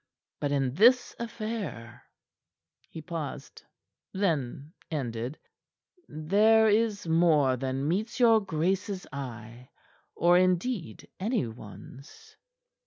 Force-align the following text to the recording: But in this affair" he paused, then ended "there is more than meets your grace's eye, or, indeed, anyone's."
But 0.39 0.51
in 0.51 0.73
this 0.73 1.15
affair" 1.19 2.03
he 2.89 3.03
paused, 3.03 3.61
then 4.13 4.73
ended 4.89 5.37
"there 6.07 6.67
is 6.67 7.05
more 7.05 7.55
than 7.55 7.87
meets 7.87 8.19
your 8.19 8.39
grace's 8.41 9.05
eye, 9.13 9.69
or, 10.15 10.39
indeed, 10.39 11.07
anyone's." 11.19 12.35